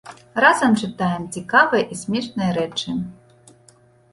Разам 0.43 0.71
чытаем 0.81 1.27
цікавыя 1.35 1.83
і 1.97 1.99
смешныя 2.01 2.51
рэчы. 2.59 2.95